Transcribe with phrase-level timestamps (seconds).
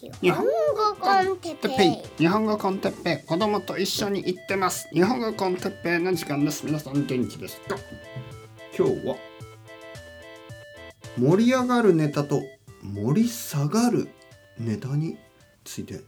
[0.00, 0.50] 日本語
[1.00, 2.18] コンテッペイ。
[2.18, 3.26] 日本語コンテッペイ。
[3.26, 4.88] 子供と一緒に行ってます。
[4.92, 6.64] 日本語コンテッペイの時間です。
[6.64, 7.76] 皆さん元気ですか？
[8.78, 9.16] 今日は。
[11.18, 12.40] 盛り上がるネタと
[12.80, 14.08] 盛り下がる
[14.56, 15.18] ネタに
[15.64, 16.00] ついて。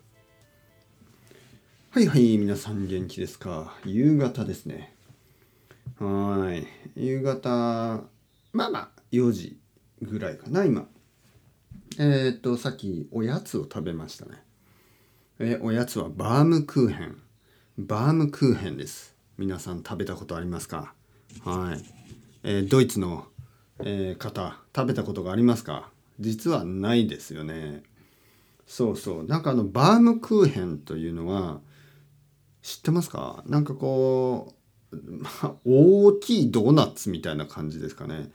[1.91, 3.75] はいはい皆さん元気ですか？
[3.85, 4.95] 夕方ですね。
[5.99, 6.67] はーい。
[6.95, 7.49] 夕方
[8.53, 9.59] まあまあ4時
[10.01, 10.87] ぐらいかな今
[12.03, 14.43] えー、とさっきおやつを食べましたね。
[15.39, 17.19] えおやつはバームクーヘン。
[17.77, 19.15] バームクーヘンです。
[19.37, 20.95] 皆さん食べたことありますか？
[21.45, 21.85] はい、
[22.43, 23.27] えードイツの、
[23.81, 25.91] え方食べたことがありますか？
[26.19, 27.83] 実はないですよね。
[28.67, 29.25] そうそう。
[29.25, 31.61] なんかあのバームクーヘンというのは
[32.63, 33.45] 知ってますか？
[33.47, 34.55] なんかこ
[34.91, 34.97] う、
[35.43, 38.33] ま、 大きいドーナツみたいな感じですかね。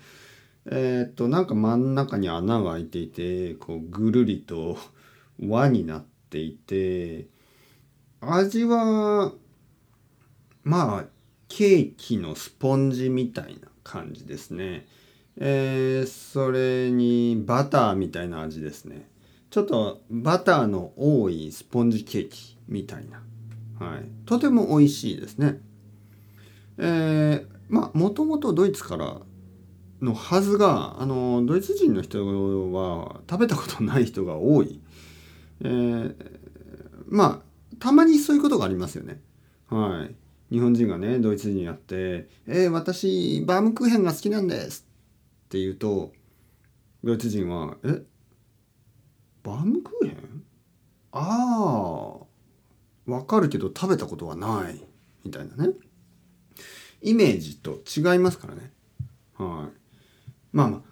[0.68, 4.78] えーっとなんか真ん中に穴が開いていてこうぐるりと
[5.40, 7.28] 輪になっていて
[8.22, 9.34] 味は
[10.64, 11.06] まあ
[11.48, 14.88] ケーキのスポンジみたいな感じですね。
[15.38, 19.08] えーそれにバターみたいな味ですね。
[19.52, 23.22] ちょっとバターの多いスポンジケーキみたいな。
[23.80, 24.06] はい。
[24.26, 25.62] とても美味しいですね。
[26.78, 29.22] えーまあもともとドイツから
[30.02, 32.26] のはずがあのドイツ人の人
[32.74, 34.82] は食べたことない人が多い、
[35.62, 36.16] えー
[37.08, 37.46] まあ
[37.80, 39.22] たまにそういうことがありますよね。
[39.68, 40.16] はい。
[40.54, 44.86] 日本人がねドイツ人にやって「えー私バームクーヘンが好きなんです」
[45.46, 46.14] って言うと
[47.04, 48.02] ドイツ人は「え？
[49.44, 50.44] バームクーヘン？
[51.12, 52.18] あ
[53.08, 54.84] あわかるけど食べたことはない」
[55.24, 55.74] みたいなね。
[57.02, 58.72] イメージと違いますからね。
[59.36, 59.85] はい。
[60.56, 60.84] まあま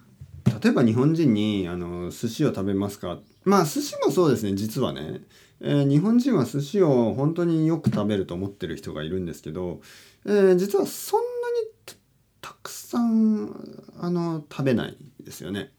[0.46, 3.18] あ例えば日本人にあの寿司を食べますか。
[3.44, 5.22] まあ寿司もそうですね実はね、
[5.60, 9.80] えー日本人は寿司を本当によく食べると思ってる人がいるんですけど、
[10.26, 11.94] えー実はそんなにた
[12.50, 13.54] たくさん
[14.00, 15.72] あの食べないですよね。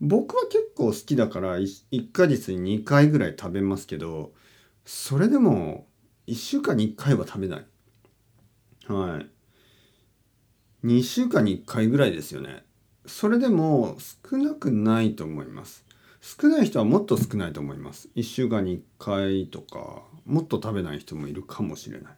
[0.00, 4.32] 僕は結構好きだから1ヶ月に2回ぐらい食べますけど
[4.84, 5.86] それでも
[6.26, 7.66] 1週間に1回は食べない。
[8.88, 10.86] はい。
[10.86, 12.65] 2週間に1回ぐらいですよね。
[13.06, 13.96] それでも
[14.30, 15.84] 少なくないと思います。
[16.20, 18.08] 少ない人はもっと少ないと思います。
[18.16, 22.12] 1週間に1回とかもっと食べない人もいるかもしれない。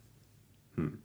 [0.78, 0.98] うん。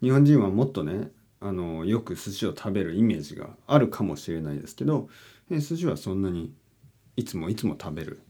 [0.00, 5.08] 日本人はもっとねあのよく寿司を食べるイメージがあるかもしれないですけど
[5.50, 6.52] え寿司はそんなに
[7.16, 8.20] いつもいつも食べる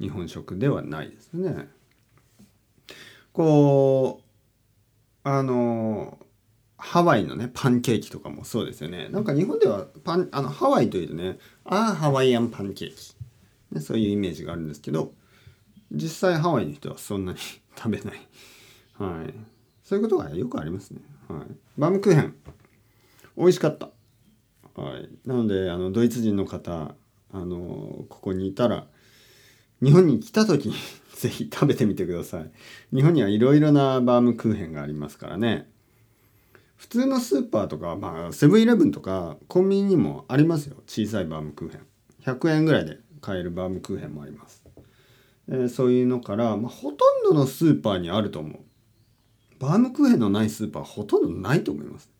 [0.00, 1.68] 日本食ではないですね。
[3.32, 4.22] こ
[5.24, 6.18] うあの
[6.84, 9.08] ハワイのねパンケーキとかもそうですよね。
[9.08, 13.14] なんか日本ではパンあのハワイというとねああハワイアンパンケーキ、
[13.70, 15.12] ね、そういうイメージがあるんですけど
[15.92, 17.38] 実際ハワイの人はそんなに
[17.78, 18.28] 食べない。
[18.94, 19.34] はい。
[19.84, 21.00] そういうことがよくありますね。
[21.28, 21.46] はい。
[21.78, 22.34] バームクーヘン。
[23.36, 23.90] 美味しかった。
[24.74, 25.08] はい。
[25.24, 26.96] なのであのドイツ人の方
[27.30, 28.88] あのここにいたら
[29.80, 30.74] 日本に来た時に
[31.14, 32.50] ぜひ食べてみてください。
[32.92, 35.71] 日本にはいろいろなバームクーヘンがありますからね。
[36.82, 40.82] 普通のスーパーとかまあセブンイレブンとかコンビニにもありますよ。
[40.88, 41.86] 小さいバームクーヘン。
[42.24, 44.64] 100円ぐらいで買えるバームクーヘンもあります、
[45.48, 48.60] えーそういうのから、まあ、ほとんどのスーパーにあると思う。
[49.60, 52.10] バームクーヘンのないスーパーほとんどないと思います。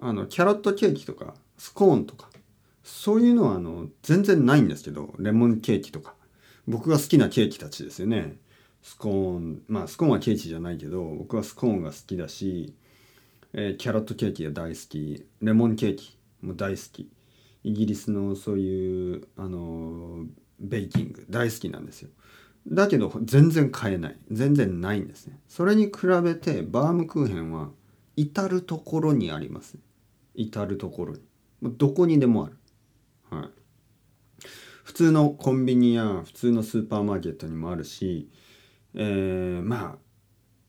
[0.00, 2.30] あのキャロットケーキとかスコーンとか
[2.84, 6.14] そういうのはあの全然ないんですけどレモンケーキとか。
[6.68, 8.36] 僕が好きなケーキたちですよね。
[8.82, 12.74] スコーンまあスコーンはケーキじゃないけど僕はスコーンが好きだし、
[13.58, 15.24] えーキャロットケーキが大好き。
[15.40, 17.10] レモンケーキも大好き。
[17.64, 20.26] イギリスのそういうあのー
[20.60, 22.10] ベイキング大好きなんですよ。
[22.68, 24.18] だけど全然買えない。
[24.30, 25.40] 全然ないんですね。
[25.48, 27.70] それに比べてバームクーヘンは
[28.14, 29.78] 至る所にあります
[30.34, 31.20] 至る所に。
[31.62, 32.56] どこにでもある。
[33.30, 33.48] はい。
[34.84, 38.30] 普通のコンビニや普通のスーパーマーケットにもあるし、
[38.92, 39.98] えーまあ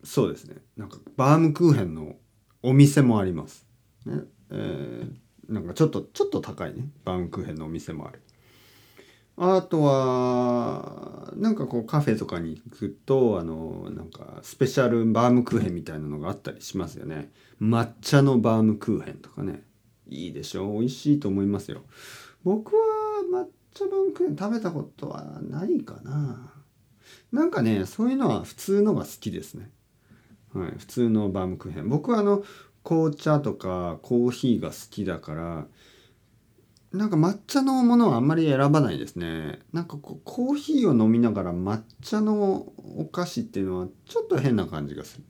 [0.05, 0.55] そうですね。
[0.77, 2.15] なんかバームクーヘンの
[2.61, 3.65] お店もあります、
[4.05, 4.21] ね。
[4.51, 6.89] えーなんかちょっとちょっと高いね。
[7.05, 8.21] バームクーヘンのお店もある。
[9.37, 17.31] あとはなんかこうカフェとかに行くとあのなんかスペシャルバームクーヘンみたいなのがあったりしますよね。
[17.61, 19.63] 抹茶のバームクーヘンとかね。
[20.09, 20.73] いいでしょ。
[20.73, 21.83] 美味しいと思いますよ。
[22.43, 22.81] 僕は
[23.31, 26.51] 抹茶バームクーヘン食べたことはないかな。
[27.31, 29.69] なんかねそういうのは普通のが好きですね。
[30.53, 32.43] はい普通のバームクーヘン僕はあの
[32.83, 35.67] 紅茶とかコーヒーが好きだから
[36.93, 39.59] なんか抹茶のものはあんまり選ばないですね。
[39.73, 45.23] なんかこうコーヒーを飲みながら抹茶のお菓子っていうのはちょっと変な感じがする。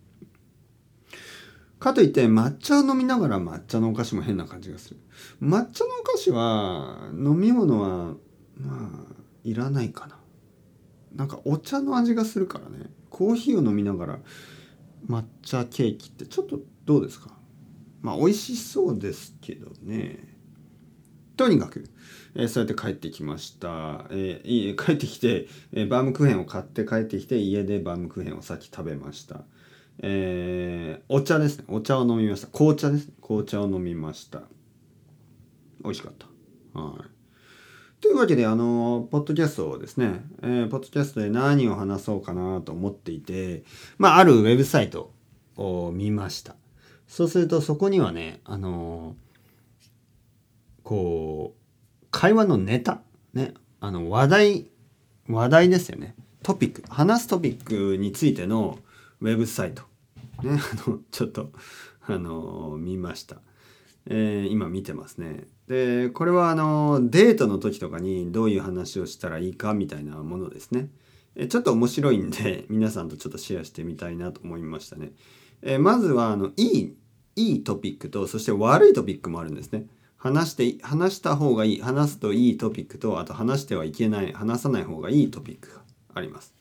[1.80, 5.00] かといって抹茶を飲みながら抹茶のお菓子も変な感じがする。
[5.42, 8.14] 抹茶のお菓子は飲み物は
[8.56, 10.20] まあいらないかな。
[11.16, 12.92] なんかお茶の味がするからね。
[13.10, 14.20] コーヒーを飲みながら
[15.08, 17.32] 抹茶ケーキってちょっとどうですか？
[18.02, 20.36] まあ美味しそうですけどね。
[21.36, 21.90] とにかく、
[22.34, 24.08] えー、そうやって帰ってきました。
[24.10, 29.42] えー、帰ってきて、えー、バームクーヘンを買って帰ってきて家でバームクーヘンをさっき食べました。
[30.00, 31.66] えー、お茶ですね。
[31.68, 32.48] お茶を飲みました。
[32.48, 33.14] 紅茶ですね。
[33.22, 34.42] 紅茶を飲みました。
[35.84, 36.80] 美味しかった。
[36.80, 37.17] はい。
[38.00, 43.64] というわけで、あの、ポッドキャストをですね、えー、ポッドキャストで何を話そうかなと思っていて、
[43.98, 45.12] まあ、あるウェブサイト
[45.56, 46.56] を見ました。
[47.08, 49.16] そうすると、そこにはね、あの
[50.84, 53.02] こう、会話のネタ、
[53.34, 54.68] ね、あの、話題、
[55.28, 56.16] 話題ですよね。
[56.44, 58.78] トピック、話すトピックについての
[59.22, 59.84] ウェブサイト、
[60.44, 61.52] ね、あの、ちょっと、
[62.10, 63.42] あの見ました。
[64.10, 65.48] えー、今見てますね。
[65.68, 70.90] でこれはあのデートの時とかにどういう話をしたらいいかみたいなものですね。
[71.36, 75.12] えちょっと面白いんで 皆さんとちょっとシェアしてみたいなと思いましたね。
[75.62, 76.96] えまずはあのいい
[77.36, 79.88] いいトピックとそして悪いトピックもあるんですね。
[80.16, 85.82] 話して話した方がいい話すといいトピックとあと話してはいけない話さない方がいいトピックが
[86.14, 86.54] あります。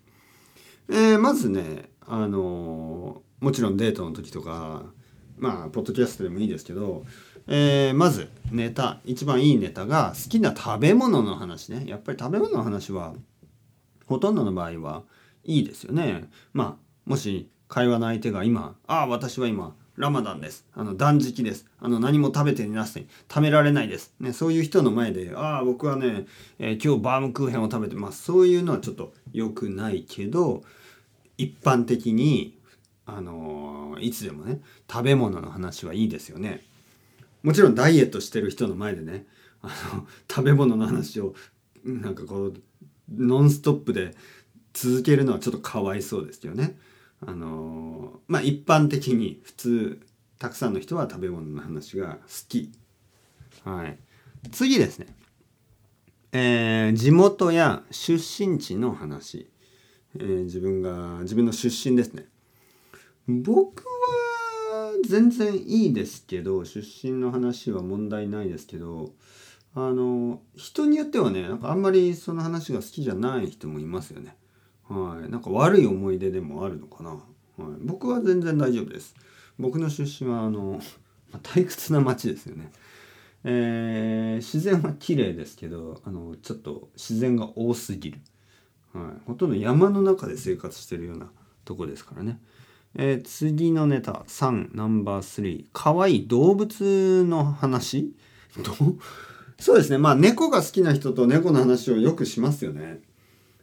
[0.89, 4.85] えー、まずねあの、もちろんデートの時とか
[5.39, 7.05] まあポッドキャストでもいいですけど
[7.49, 11.85] えー、まずネタ一番いいネタが好きな食べ物の話ね。
[11.87, 13.15] やっぱり食べ物の話は
[14.07, 15.03] ほとんどの場合は
[15.45, 16.29] いいですよね。
[16.53, 20.67] まあもし会話の相手が今「ああ私は今ラマダンです。
[20.75, 21.67] あの断食です。
[21.81, 26.27] あの何も食べていなすに食べられないです」ね、そういう人の前で「ああ僕はね、
[26.59, 30.63] えー、今日バームクーヘンを食べてます」そういうのはちょっと良くないけど
[31.39, 32.59] 一般的に
[33.07, 34.61] あのー、いつでもね
[34.91, 36.66] 食べ物の話はいいですよね。
[37.47, 39.25] もちろんダイエットしてる人の前でね
[39.63, 41.37] あの 食べ物の話を
[41.85, 42.55] なんかこう
[43.09, 44.17] ノンストップで
[44.75, 46.77] 続けるのはちょっとかわいそうですよね。
[47.21, 50.01] あのまあ一般的に普通
[50.41, 52.73] たくさんの人は食べ物の話が好き。
[53.63, 53.99] はい。
[54.51, 55.07] 次ですね。
[56.33, 59.49] えー、地元や出身地の話、
[60.17, 62.27] えー、自分が自分の出身ですね。
[63.29, 63.85] 僕
[65.03, 69.13] 全然いいですけど出身の話は問題ないですけど
[69.75, 74.37] あの人によってはねなんかあんまりその話が好きじゃない人もいますよね。
[74.89, 77.11] はい、なんか悪い思い出でもあるのかな。
[77.11, 77.21] はい、
[77.83, 79.15] 僕は全然大丈夫です。
[79.59, 80.81] 僕の出身はあの
[81.43, 82.71] 退屈な町ですよね。
[83.45, 88.21] えー、自然は綺麗ですけどあのちょっと自然が多すぎる、
[88.93, 91.31] はい、ほとんど山の中で生活してるような
[91.65, 92.41] とこですからね。
[92.97, 98.15] えー、次のネタ3ナンバー3かわいい動物の話？
[99.59, 99.99] そうですね。
[99.99, 103.01] まあ猫が好きな人と猫の話をよくしますよね、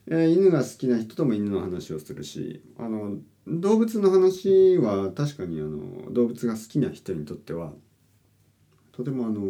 [0.08, 2.64] えー、犬が好きな人とも犬の話をするし。
[2.78, 7.74] あの動物の話は確かにあの動物が好きな人にとっては
[8.94, 9.42] とてもあの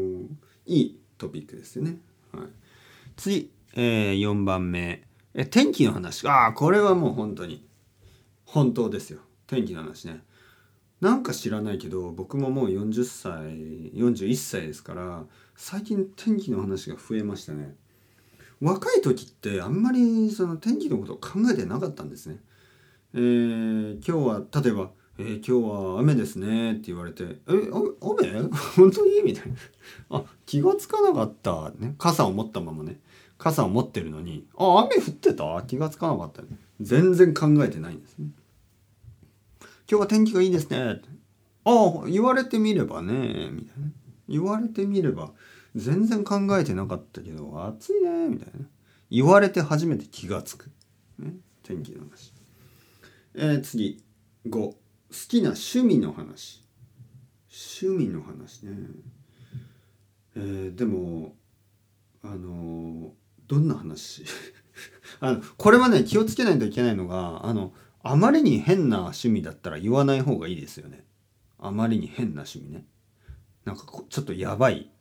[0.65, 1.97] いいトピックですよね、
[2.31, 2.47] はい、
[3.15, 5.03] 次、えー、4番目。
[5.36, 6.27] え天気の話。
[6.27, 7.65] ああこれはもう本当に
[8.46, 9.19] 本当ですよ。
[9.53, 10.24] 天気の話ね。
[11.00, 15.24] なんか知らないけど僕ももう40歳41歳ですから
[15.55, 17.75] 最近天気の話が増えましたね。
[18.62, 22.38] 若い時ってあんまりその天気のことを考えてなかったんですね。
[23.13, 29.57] えー、今日は例えば「えー、今日は雨ですね」って言われて「え雨 本当に?」みたいな。
[30.10, 31.72] あ気が付かなかった。
[31.77, 33.00] ね傘を持ったままね。
[33.38, 35.62] 傘を持ってるのに「あ雨降ってた？
[35.67, 38.27] 気が付かなかった、ね」全然考えてないんですね。
[39.89, 41.01] 今日は天気がいいですね。
[41.65, 43.91] ああ、言われてみればね、みたいな。
[44.27, 45.31] 言われてみれば、
[45.75, 48.67] 全然考えてなかったけど、暑いね、みたいな。
[49.09, 50.71] 言われて初めて気がつく。
[51.19, 52.33] ね、天気の話。
[53.35, 54.03] えー、次、
[54.45, 54.51] 5。
[54.51, 54.77] 好
[55.27, 56.63] きな趣味の話。
[57.81, 58.71] 趣味の話ね。
[60.35, 61.35] えー、でも、
[62.23, 63.11] あのー、
[63.47, 64.23] どんな話？
[65.19, 67.73] あの、これはね、気をつけないといけないのが、あの、
[68.03, 71.05] あまりに変な趣味だったら言わない方がいいですよね。
[71.57, 72.86] あまりに変な趣味ね。
[73.63, 74.91] なんかちょっとやばい、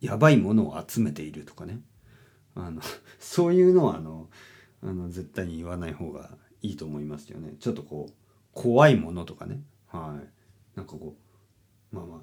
[0.00, 1.80] やばいものを集めているとかね。
[2.54, 2.80] あの、
[3.18, 4.30] そういうのはあの、
[4.82, 7.56] あの絶対に言わない方がいいと思いますよね。
[7.58, 8.12] ちょっとこう、
[8.52, 9.64] 怖いものとかね。
[9.88, 10.76] はい。
[10.76, 11.16] なんかこ
[11.92, 12.20] う、まあまあ、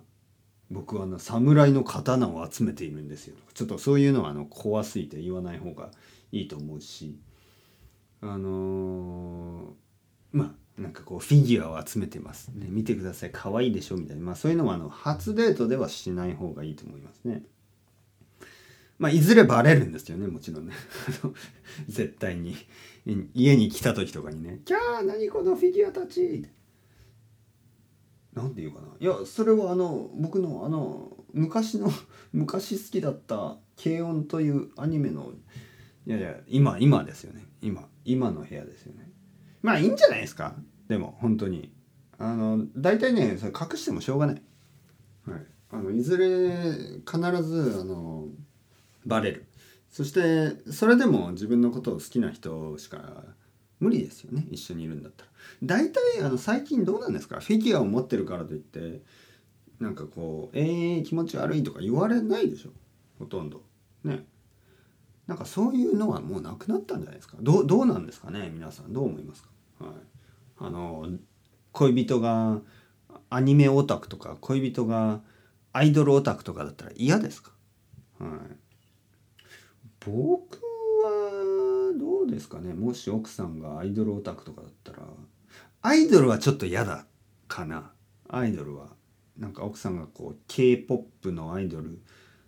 [0.72, 5.92] 僕はあの侍の刀を集めているんですよちょっとそういうのはあの怖すぎて言わない方が
[6.32, 7.18] いいと思うし
[8.22, 9.87] あのー
[10.32, 12.50] まあなんかこうフィギュアを集めてます。
[12.50, 13.32] ね見てください。
[13.32, 14.24] 可愛いでしょみたいな。
[14.24, 17.44] まあそういうのはあの初デートではしない方がいいと思いますね。
[19.00, 20.28] まあいずれバレるんですよね。
[20.28, 20.74] もちろんね。
[21.88, 22.56] 絶対に。
[23.34, 26.46] 家に来た時とかにね「キャー何このフィギュアたち!」
[28.34, 28.88] なんて言うかな。
[29.00, 31.90] いやそれはあの僕のあの昔の
[32.34, 35.34] 昔好きだった「軽音」というアニメの
[36.06, 37.46] いやいや今今ですよね。
[37.62, 39.07] 今今の部屋ですよね。
[39.62, 40.56] まあいいんじゃないですか？
[40.88, 41.72] でも本当に。
[42.20, 44.42] あの大体ねそれ隠してもしょうがない、
[45.28, 46.50] はい、あのいずれ
[47.06, 48.28] 必ずあの
[49.06, 49.46] バレる。
[49.90, 53.24] そしてそれでも自分のことを好きな人しか
[53.80, 54.48] 無理ですよね。
[54.50, 55.32] 一緒にいるんだったら。
[55.62, 57.40] 大体あの最近どうなんですか？
[57.40, 59.02] フィギュアを持ってるからといって
[59.80, 62.72] なんかこう「えー、気持ち悪い」とか言われないでしょ？
[63.20, 63.62] ほとんど。
[64.04, 64.26] ね。
[65.28, 67.38] なんかそういうのはもうなくなったんじゃないですか？
[67.42, 68.50] どうどうなんですかね？
[68.54, 69.94] 皆さんどう思いますか、はい、
[70.60, 71.08] あの
[71.74, 72.60] 恋人が
[73.30, 75.22] アニメオタクとか恋人が
[75.74, 77.52] アイドルオタクとかだったら嫌ですか、
[78.20, 78.30] はい、
[80.06, 80.60] 僕
[81.04, 82.74] はどうですかね？
[82.74, 85.00] もし奥さんがアイドルオタクとかだったら
[85.82, 87.06] アイドルはちょっと嫌だ
[87.48, 87.92] かな。
[88.30, 88.88] アイドルは。
[89.38, 92.02] なんか奥さんがこう K-POP のアイドル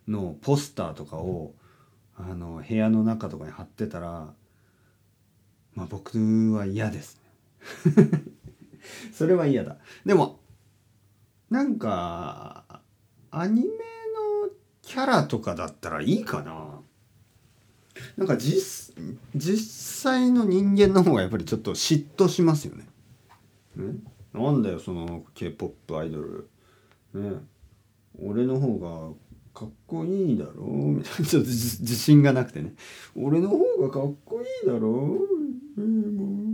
[0.07, 1.53] のポスターとかを
[2.19, 4.33] あの部屋の中とかに貼ってたら
[5.73, 7.17] まあ僕は嫌です
[7.95, 8.21] ね。
[9.13, 9.77] それは嫌だ。
[10.05, 10.39] でも
[11.49, 12.81] なんか
[13.31, 13.71] アニメの
[14.81, 16.81] キャラとかだったらいいかな。
[18.17, 18.93] なんか実
[19.35, 22.85] 実際の人間の方がやっぱりちょっと嫉妬しますよね。
[23.75, 23.93] ね？
[24.33, 26.49] なんだよその k p o p アイドル。
[27.13, 27.31] ね？
[28.21, 29.15] 俺の方が
[29.59, 32.75] かっこいいだろみたいなちょっと自信がなくてね。
[33.13, 34.87] 俺の方がかっこいいだろ
[35.77, 36.53] う、も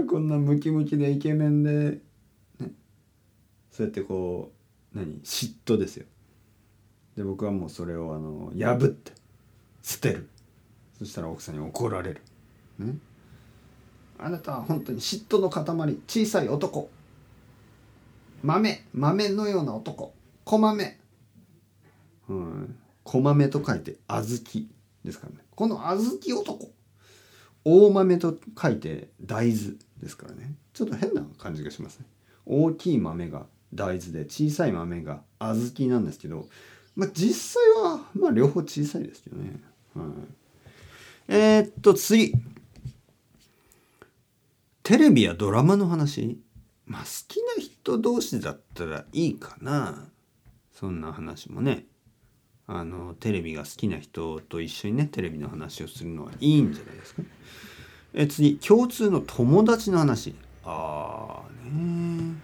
[0.00, 0.06] う。
[0.06, 2.00] こんなムキムキでイケメンで、
[2.58, 2.70] ね、
[3.70, 4.50] そうやってこ
[4.94, 5.18] う何？
[5.18, 6.06] 嫉妬ですよ。
[7.18, 9.12] で僕はもうそれをあの破って。
[9.82, 10.30] 捨てる。
[10.98, 12.22] そしたら奥さんに怒られる、
[12.78, 12.96] ね、
[14.18, 15.64] あなたは本当に嫉妬の塊。
[16.08, 16.88] 小さい男。
[18.42, 18.86] 豆。
[18.94, 20.14] 豆のような男。
[20.44, 20.98] 小豆、
[23.14, 24.66] 小豆と書いて小豆
[25.04, 25.44] ですからね。
[25.54, 26.72] この小豆男。
[27.64, 30.56] 大豆と書いて大豆ですからね。
[30.72, 32.06] ちょっと変な感じがしますね。
[32.44, 36.48] 大きい豆が大豆で小さい豆が小豆なんですけど、
[36.96, 39.60] まあ、実際はまあ両方小さいですけどね、
[39.94, 40.06] はい、
[41.28, 42.34] えー、っと次。
[44.82, 46.40] テレビやドラマの話？
[46.84, 50.08] まあ好きな人同士だったらいいかな。
[50.72, 51.86] そんな話もね。
[52.66, 57.22] あのテレビが好きな人と一緒にねテレビの話をするのはいいんじゃないですか。
[58.14, 60.34] え次共通の友達の話。
[60.64, 62.36] ああね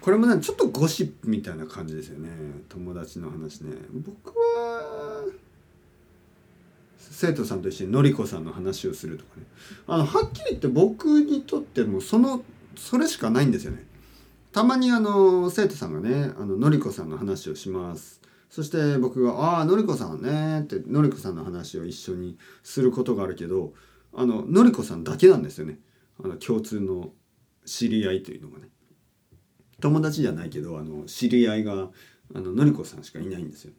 [0.00, 2.28] これもねちょっとゴシップみたいな感じですよね。
[2.68, 3.76] 友達の話ね。
[3.92, 5.24] 僕は
[6.98, 9.46] 生徒さんと一緒にのりこさんの話をするとかね。
[9.86, 12.44] あのはっきり言って僕にとってもその
[12.76, 13.86] それしかないんですよね。
[14.52, 18.21] たまにあの生徒さんがねあののりこさんの話をします
[18.52, 23.72] そして僕が「ああのりこさんね」ってのりこさんの話を一緒にすることがあるけど
[24.12, 25.80] あののりこさんだけなんですよね。
[26.22, 27.14] あの共通の
[27.64, 28.68] 知り合いというのがね。
[29.80, 31.90] 友達じゃないけどあの知り合いが
[32.34, 33.72] あののりこさんしかいないんですよ、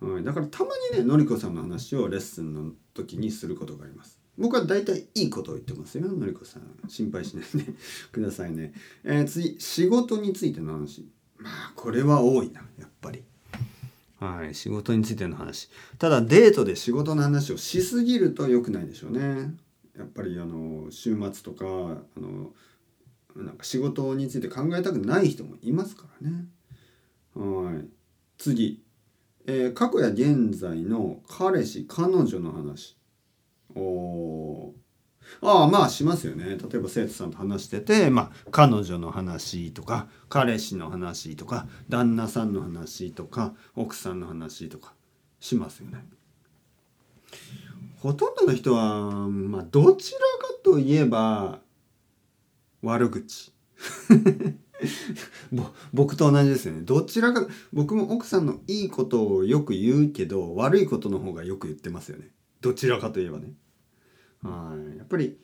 [0.00, 4.20] はい、だからたまにねのりこさんの話をレッスンの時にすることがあります。
[4.36, 6.06] 僕は大体いいことを言ってますよ。
[6.06, 7.64] のりこさん心配しないで。
[8.12, 11.08] くださいね、えー、次仕事についての話。
[11.38, 13.24] まあこれは多いなやっぱり。
[14.22, 15.68] はい、仕事についての話。
[15.98, 19.52] ただデートで仕事の話をしすぎると良くないでしょうね。
[19.98, 22.52] やっぱりあの週末とかあの
[23.34, 26.44] なんか仕事について考えたくない人もいますからね。
[27.34, 27.88] はい。
[28.38, 28.84] 次、
[29.46, 32.96] えー、過去や現在の彼氏彼女の話。
[33.74, 34.72] お
[35.40, 36.44] ああまあしますよね。
[36.44, 44.94] 例えば生徒さんと話してて、まあ、彼女の話とか彼氏の話とか旦那さんの話とか奥さんの話とか
[45.40, 46.04] しますよね。
[47.98, 50.24] ほとんどの人は、まあ、どちらか
[50.64, 51.60] といえば
[52.82, 53.52] 悪口。
[55.92, 56.82] 僕と同じですよね。
[56.82, 62.30] どちらか僕も奥さんのいいことをよく言うけど悪いことの方がよく言ってますよね。
[62.60, 63.52] どちらかといえばね。
[64.42, 64.98] はい。
[64.98, 65.38] やっぱり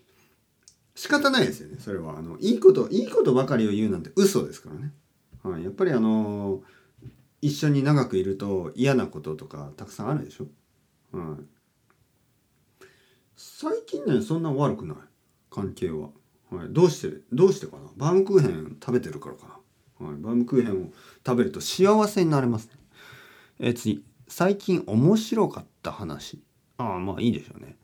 [0.95, 2.19] 仕方ないですよねそれは。
[2.19, 4.93] あのいいこといいことばかりを言うなんて嘘ですからね、
[5.43, 6.63] はい、やっぱりあの
[7.41, 10.47] 一緒に長くいると嫌なこととかたくさんあるでしょ、
[11.17, 11.37] は
[12.81, 12.85] い、
[13.37, 14.97] 最近ねそんな悪くない。
[15.51, 16.11] 関係は、
[16.51, 17.85] はい、どうしてどうしてかな。
[17.97, 19.61] バームクーヘン食べてるからか
[20.01, 20.93] な、はい、バームクーヘンを
[21.27, 22.73] 食べると幸せになれますね。
[23.61, 24.05] え次。
[24.29, 26.43] 最近面白かった話。
[26.77, 27.79] ああまあいいでしょうね。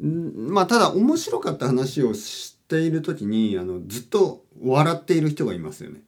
[0.00, 6.00] まあただ面白かった話をしている時にあのずっと笑っている人がいますよね。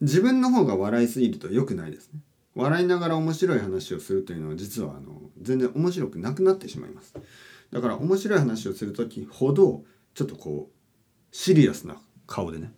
[0.00, 2.20] 自分の方が笑いすぎると良くないですね。
[2.54, 7.14] 笑いながら面白い話をするというのは実はあの全然面白くなくなってしまいます。
[7.72, 10.72] だから面白い話をする時ほどちょっとこう
[11.32, 12.72] シリアスな顔でね。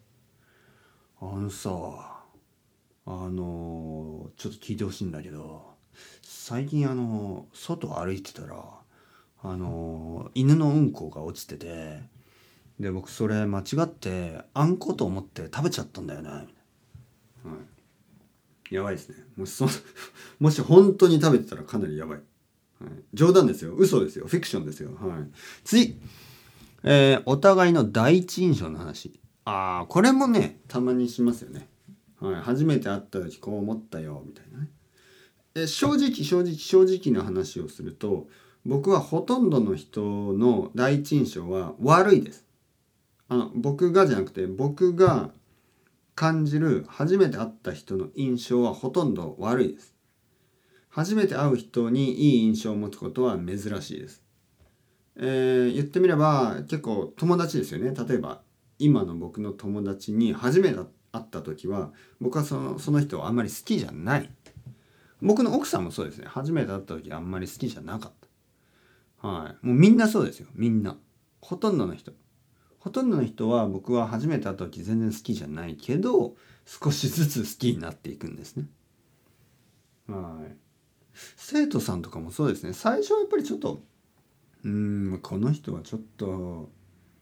[1.21, 5.77] あのさあのちょっと聞いてほしいんだけど
[6.23, 8.57] 最近あの外歩いてたら
[9.43, 12.01] あの犬のうんこが落ちてて
[12.81, 16.45] で僕それ間違ってあんこと思って食べちゃったんだよね、は
[18.71, 19.17] い、やばいですね。
[19.37, 19.69] もしそ
[20.41, 22.19] もし本当に食べてたらかなりやばい、
[22.81, 23.75] はい、冗談ですよ。
[23.75, 24.27] 嘘ですよ。
[24.27, 24.95] フィクションですよ。
[24.95, 25.31] はい。
[25.65, 25.99] 次。
[26.83, 29.19] えー、お互いの第一印象の話。
[29.45, 31.69] ああこれもねたまにしますよね、
[32.21, 34.71] はい、初めて会った時こう思ったよみたいなね。
[35.55, 38.29] え正直正直正直な話をすると
[38.67, 42.45] 僕はほとんどの人の第一印象は悪いです。
[43.29, 45.31] あの僕がじゃなくて僕が
[46.17, 49.95] 感じる初めて会った人の印象はほとんど悪いです。
[50.89, 54.23] 初めて会う人にいい印象を持つことは珍しいです。
[55.15, 57.95] えー、言ってみれば結構友達ですよね。
[57.95, 58.43] 例えば
[58.81, 60.81] 今の僕の友達に初めて
[61.13, 64.29] 会った時は僕はそのその人をあんまり好きじゃない。
[65.23, 68.26] 僕の奥さんもそうですね初めて会った時あんまり好きじゃなかった
[69.27, 69.67] はい。
[69.67, 70.49] もうみんなそうですよ。
[70.55, 70.97] みんな。
[71.41, 72.13] ほとんどの人。
[72.79, 78.67] ほとんどの人は僕は初めて会った時全然好きじゃないけど少しずつ好きになっていくんですね。
[80.09, 80.57] はい。
[81.37, 82.73] 生徒さんとかもそうですね。
[82.73, 83.81] 最初はやっぱりちょっと
[84.65, 86.71] うんこの人はちょっと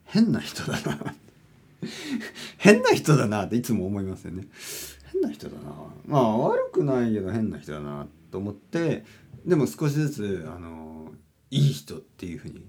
[0.04, 1.14] 変な人だな
[2.58, 4.46] 変な人だなっていつも思いますよね。
[5.12, 5.72] 変な人だな。
[6.06, 9.04] まあ悪くないけど変な人だなと思って
[9.46, 11.12] でも少しずつあの
[11.54, 12.66] いい人っていうふうに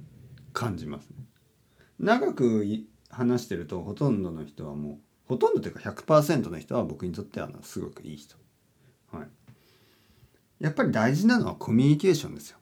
[0.54, 1.26] 感じますね。
[2.00, 2.64] 長く
[3.10, 8.36] 話してるとほとんどの人はもうほとんどというか100%の人は僕にとってはすごくいい人。
[9.12, 9.28] はい。
[10.60, 12.60] やっぱり大事なのはコミュニケーションですよ。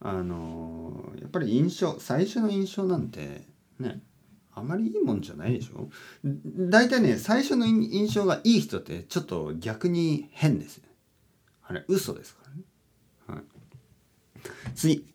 [0.00, 3.46] あのやっぱり印象最初の印象なんて
[3.78, 4.02] ね
[4.52, 5.88] あまりいいもんじゃないでしょ。
[6.22, 10.88] 大体ね最初の印象がいい人ってちょっと逆に変ですね。
[11.62, 12.62] あれ嘘ですからね、
[13.28, 13.44] はい、
[14.74, 15.13] 次。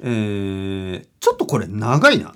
[0.00, 2.34] えー、ちょっとこれ長いな。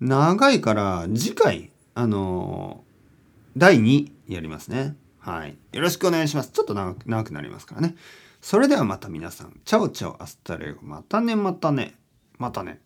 [0.00, 4.96] 長いから次回あのー、第2やりますね。
[5.18, 5.56] はい。
[5.72, 6.50] よろしくお願いします。
[6.50, 7.96] ちょっと長く長くなりますからね。
[8.40, 9.60] それではまた皆さん。
[9.64, 10.80] Ciao ciao hasta luego。
[10.82, 11.96] またねまたね。
[12.38, 12.80] またね。